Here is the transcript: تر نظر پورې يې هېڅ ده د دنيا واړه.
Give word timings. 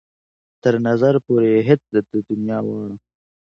تر 0.61 0.73
نظر 0.87 1.13
پورې 1.25 1.47
يې 1.53 1.61
هېڅ 1.69 1.81
ده 1.93 1.99
د 2.11 2.13
دنيا 2.29 2.59
واړه. 2.63 2.95